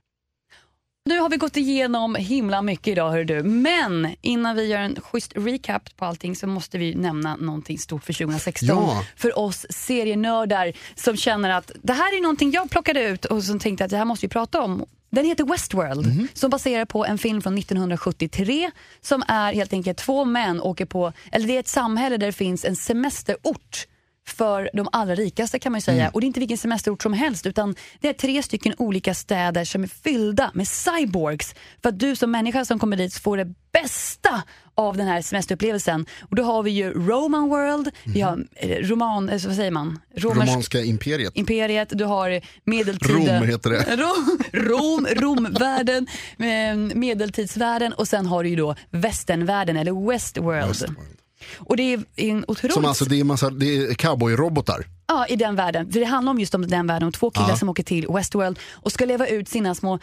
[1.07, 3.43] Nu har vi gått igenom himla mycket idag hör du.
[3.43, 8.05] Men innan vi gör en schysst recap på allting så måste vi nämna någonting stort
[8.05, 8.69] för 2016.
[8.69, 9.05] Ja.
[9.17, 13.59] För oss serienördar som känner att det här är någonting jag plockade ut och som
[13.59, 14.85] tänkte att det här måste vi prata om.
[15.11, 20.25] Den heter Westworld som baserar på en film från 1973 som är helt enkelt två
[20.25, 23.87] män åker på, eller det är ett samhälle där det finns en semesterort
[24.27, 26.09] för de allra rikaste kan man ju säga.
[26.13, 29.65] Och det är inte vilken semesterort som helst utan det är tre stycken olika städer
[29.65, 31.55] som är fyllda med cyborgs.
[31.83, 34.43] För att du som människa som kommer dit får det bästa
[34.75, 36.07] av den här semesterupplevelsen.
[36.31, 39.99] Och då har vi ju Roman World, vi har eh, roman, eh, vad säger man?
[40.17, 41.33] Romersk Romanska imperiet.
[41.37, 43.41] imperiet, du har medeltiden.
[43.41, 43.97] Rom heter det.
[43.97, 46.07] Rom, Rom, Romvärlden,
[46.39, 50.69] eh, medeltidsvärlden och sen har du ju då västernvärlden eller Westworld.
[50.69, 51.19] Westworld.
[51.57, 54.87] Och det är en otroligt Som alltså, det är, massa, det är cowboyrobotar.
[55.09, 55.93] Ja, i den världen.
[55.93, 57.57] För det handlar om just om den världen, om två killar Ja.
[57.57, 60.01] som åker till Westworld och ska leva ut sina små eh,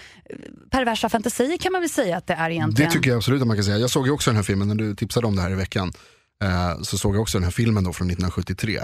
[0.72, 2.90] perversa fantasier kan man väl säga att det är egentligen.
[2.90, 3.78] Det tycker jag absolut att man kan säga.
[3.78, 5.94] Jag såg ju också den här filmen när du tipsade om det här i veckan.
[6.44, 8.80] Eh, så såg jag också den här filmen då från 1973.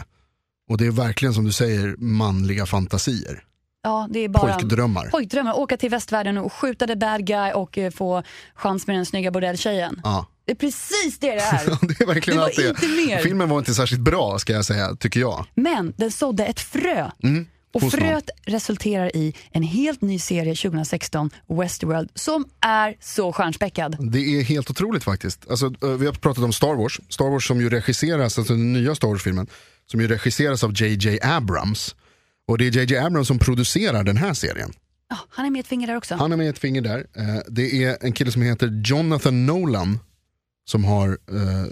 [0.70, 3.44] Och det är verkligen som du säger manliga fantasier.
[3.84, 5.06] Ja, det är bara Pojkdrömmar.
[5.10, 5.60] pojkdrömmar.
[5.60, 8.24] Åka till västvärlden och skjuta the bad guy och eh, få
[8.56, 10.02] chans med den snygga bordelltjejen.
[10.04, 10.26] Ja.
[10.50, 11.66] Det är precis det det är.
[11.88, 12.70] det är verkligen Det var allt det.
[12.70, 13.18] inte mer.
[13.24, 15.46] Filmen var inte särskilt bra ska jag säga, tycker jag.
[15.56, 17.10] Men den sådde ett frö.
[17.74, 18.02] Och hos någon.
[18.02, 23.98] fröet resulterar i en helt ny serie 2016, Westworld, som är så stjärnspäckad.
[24.12, 25.50] Det är helt otroligt faktiskt.
[25.50, 27.00] Alltså, eh, vi har pratat om Star Wars.
[27.10, 29.48] Star Wars som ju regisseras, alltså den nya Star Wars-filmen,
[29.92, 31.96] som ju regisseras av JJ Abrams.
[32.48, 34.72] Och det är JJ Abrams som producerar den här serien.
[35.10, 36.16] Ja, han är med ett finger där också.
[36.16, 37.00] Han är med ett finger där.
[37.18, 40.00] Eh, Det är en kille som heter Jonathan Nolan
[40.70, 41.66] som har, eh,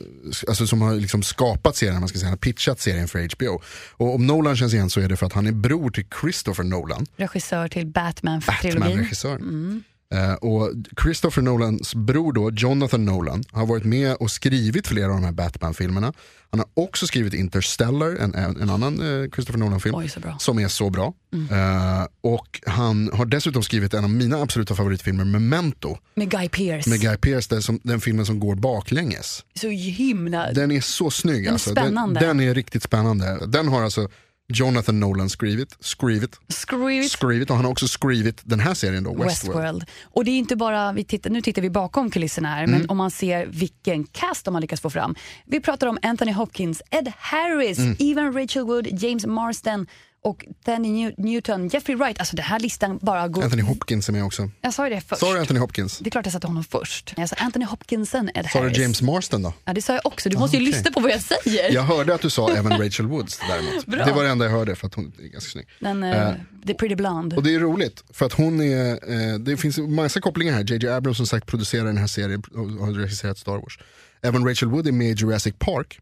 [0.47, 3.62] alltså som har liksom skapat serien, man ska säga, han har pitchat serien för HBO.
[3.91, 6.63] Och om Nolan känns igen så är det för att han är bror till Christopher
[6.63, 8.79] Nolan, Regissör till Batman-trilogin.
[8.79, 9.83] Batman-regissören.
[10.13, 15.13] Eh, och Christopher Nolans bror då, Jonathan Nolan, har varit med och skrivit flera av
[15.13, 16.13] de här Batman-filmerna.
[16.50, 19.96] Han har också skrivit Interstellar, en, en, annan eh, Christopher Nolan-film.
[19.96, 20.39] Mm.
[20.39, 21.13] som är så bra.
[21.52, 26.89] Eh, och han har dessutom skrivit en av mina absoluta favoritfilmer, Memento, Med Guy Pearce.
[26.89, 29.46] med Guy Pearce, den, som, den filmen som går baklänges.
[29.62, 30.52] Så himla...
[30.52, 31.46] Den är så snygg.
[31.46, 31.74] är alltså.
[31.74, 33.39] Den, den är riktigt spännande.
[33.48, 34.10] Den har alltså
[34.53, 39.10] Jonathan Nolan skrivit, skrivit, Skrivit skrivit och han har också skrivit den här serien då,
[39.10, 39.27] Westworld.
[39.60, 39.86] Westworld.
[40.03, 42.79] Och det är inte bara, vi tittar, nu tittar vi bakom kulisserna här, Mm.
[42.79, 45.15] men om man ser vilken cast de har lyckats få fram.
[45.45, 47.95] Vi pratar om Anthony Hopkins, Ed Harris, Mm.
[47.99, 49.88] Even Rachel Wood, James Marsden
[50.23, 52.19] och Danny New- Newton, Jeffrey Wright.
[52.19, 53.43] Alltså den här listan bara går...
[53.43, 54.49] Anthony Hopkins är med också.
[54.62, 55.19] Jag sa ju det först.
[55.19, 55.99] Sa du Anthony Hopkins?
[55.99, 57.13] Det är klart jag satte honom först.
[57.17, 58.75] Jag sa Anthony Hopkinson, Ed Sa Harris.
[58.77, 59.53] du James Marsden då?
[59.65, 60.30] Ja, det sa jag också.
[60.30, 60.73] Du måste ju okej.
[60.73, 61.71] lyssna på vad jag säger.
[61.71, 63.86] Jag hörde att du sa även Rachel Woods däremot.
[63.86, 64.06] Bra.
[64.06, 65.67] Det var det enda jag hörde för att hon är ganska snygg.
[65.80, 66.34] Den, uh,
[66.67, 67.36] The Pretty Blonde.
[67.36, 68.91] Och det är roligt för att hon är,
[69.34, 70.63] eh, det finns massa kopplingar här.
[70.73, 73.80] JJ Abrams som sagt producerar den här serien och har regisserat Star Wars.
[74.21, 75.99] Även Rachel Wood är med i Jurassic Park.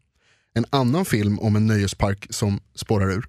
[0.54, 3.26] En annan film om en nöjespark som spårar ur.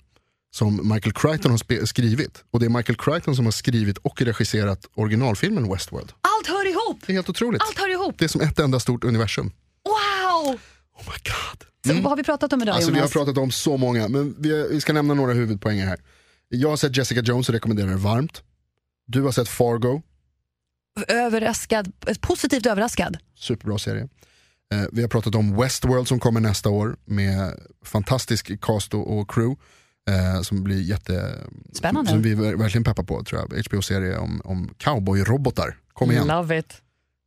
[0.58, 2.44] Som Michael Crichton har skrivit.
[2.52, 6.12] Och det är Michael Crichton som har skrivit och regisserat originalfilmen Westworld.
[6.22, 7.00] Allt hör ihop!
[7.06, 7.62] Det är helt otroligt.
[7.62, 8.16] Allt hör ihop!
[8.20, 9.52] Det är som ett enda stort universum.
[9.86, 10.54] Wow!
[10.98, 11.64] Oh my god.
[11.88, 13.14] Så, Vad har vi pratat om idag Alltså, vi har Jonas?
[13.14, 16.00] pratat om så många, men vi, vi ska nämna några huvudpoänger här.
[16.50, 18.42] Jag har sett Jessica Jones och rekommenderar det varmt.
[19.08, 20.02] Du har sett Fargo,
[21.08, 21.92] Överraskad,
[22.22, 23.18] positivt överraskad.
[23.36, 24.08] superbra serie.
[24.74, 27.54] Eh, vi har pratat om Westworld som kommer nästa år med
[27.86, 29.62] fantastisk cast och, och crew.
[30.08, 31.36] Eh, som blir jätte...
[31.74, 32.12] Spännande.
[32.12, 33.66] Som vi ver- verkligen peppar på tror jag.
[33.66, 35.78] HBO-serie om, om cowboyrobotar.
[35.94, 36.28] Kom igen.
[36.28, 36.82] Love it.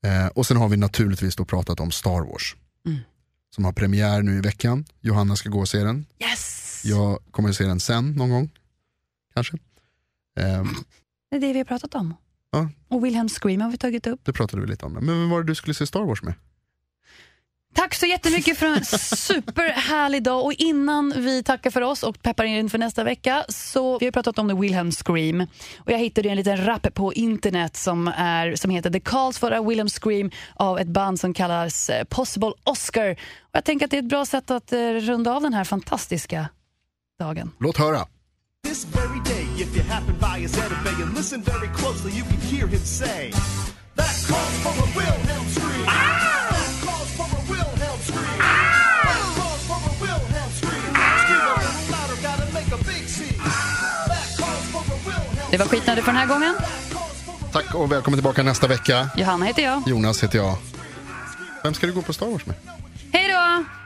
[0.06, 2.56] Eh, och sen har vi naturligtvis då pratat om Star Wars.
[2.86, 2.98] Mm.
[3.54, 4.84] Som har premiär nu i veckan.
[5.00, 6.06] Johanna ska gå och se den.
[6.18, 6.82] Yes!
[6.84, 8.50] Jag kommer att se den sen någon gång.
[9.34, 9.56] Kanske.
[10.40, 10.64] Eh,
[11.30, 12.14] Det är det vi har pratat om.
[12.52, 12.68] Ja.
[12.88, 14.20] Och Wilhelm Scream har vi tagit upp.
[14.24, 14.92] det pratade vi lite om.
[14.92, 16.34] Men vem var det du skulle se Star Wars med?
[17.74, 22.44] Tack så jättemycket för en superhärlig dag och innan vi tackar för oss och peppar
[22.44, 25.40] in inför nästa vecka så vi har pratat om The Wilhelm Scream
[25.78, 29.52] och jag hittade en liten rap på internet som, är, som heter The Calls for
[29.52, 33.10] a Wilhelm Scream av ett band som kallas eh, Possible Oscar.
[33.10, 33.16] Och
[33.52, 36.48] jag tänker att det är ett bra sätt att eh, runda av den här fantastiska
[37.18, 37.52] dagen.
[37.58, 38.06] Låt höra.
[38.64, 42.40] This very day, if you happen by his Bay and listen very closely, you can
[42.40, 43.32] hear him say,
[43.96, 45.86] That calls for a Wilhelm scream.
[45.86, 46.49] That
[55.60, 56.54] var skitnödig för den här gången.
[57.52, 59.08] Tack och välkommen tillbaka nästa vecka.
[59.16, 59.82] Johanna heter jag.
[59.86, 60.56] Jonas heter jag.
[61.62, 62.56] Vem ska du gå på Star Wars med?
[63.12, 63.79] Hej då!